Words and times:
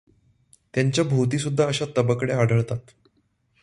त्यांच्या 0.73 1.03
भोवतीसुद्धा 1.03 1.67
अशा 1.67 1.85
तबकड्या 1.97 2.39
आढळतात. 2.39 2.91